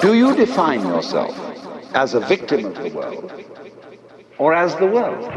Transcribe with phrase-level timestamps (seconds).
[0.00, 1.36] Do you define yourself
[1.94, 3.44] as a victim of the world
[4.38, 5.28] or as the world?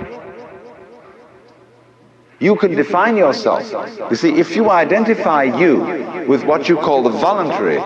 [2.40, 3.72] You can define yourself.
[4.10, 7.82] You see, if you identify you with what you call the voluntary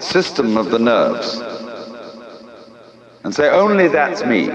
[0.00, 1.40] system of the nerves
[3.24, 4.48] and say, only that's me,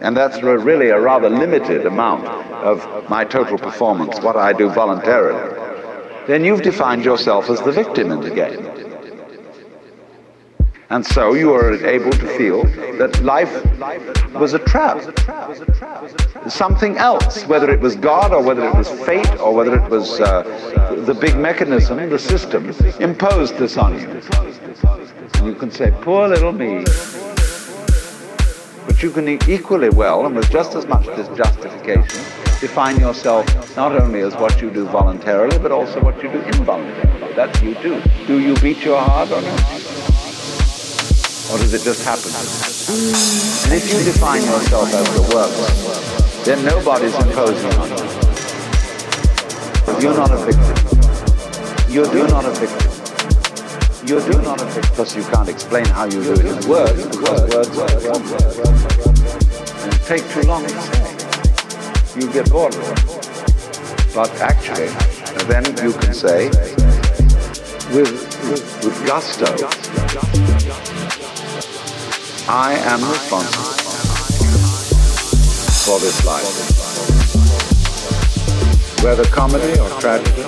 [0.00, 5.56] and that's really a rather limited amount of my total performance, what I do voluntarily,
[6.26, 8.79] then you've defined yourself as the victim in the game.
[10.90, 12.64] And so you are able to feel
[12.98, 13.52] that life
[14.34, 14.98] was a trap.
[16.48, 20.20] Something else, whether it was God or whether it was fate or whether it was
[20.20, 20.42] uh,
[21.06, 24.08] the big mechanism, the system, imposed this on you.
[25.34, 26.82] And you can say, poor little me.
[28.86, 32.24] But you can equally well, and with just as much justification,
[32.60, 33.46] define yourself
[33.76, 37.32] not only as what you do voluntarily, but also what you do involuntarily.
[37.34, 38.02] That's you too.
[38.26, 39.79] Do you beat your heart or not?
[41.50, 42.30] Or does it just happen?
[42.30, 45.50] And if you define yourself as the work,
[46.44, 48.20] then nobody's imposing on you.
[50.00, 50.76] You're not a victim.
[51.92, 52.92] You're, you're not a victim.
[54.06, 57.04] You're, you're not a victim because you can't explain how you do it in words
[57.06, 58.20] because words are
[59.82, 60.62] and take too long.
[62.14, 62.76] You get bored.
[64.14, 64.88] But actually,
[65.46, 66.48] then you can say
[67.92, 68.10] with,
[68.84, 69.46] with gusto,
[72.52, 73.62] I am responsible
[75.86, 76.42] for this life.
[79.04, 80.42] Whether comedy or tragedy,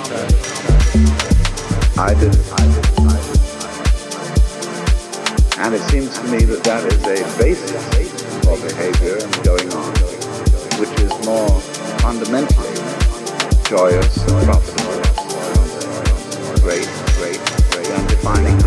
[1.97, 2.43] I did it.
[5.59, 7.71] And it seems to me that that is a basis
[8.43, 9.93] for behavior going on,
[10.81, 11.61] which is more
[12.03, 12.75] fundamentally
[13.63, 14.99] joyous and profitable.
[16.59, 17.39] Great, great,
[17.71, 18.61] great, and defining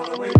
[0.00, 0.39] wanna wait.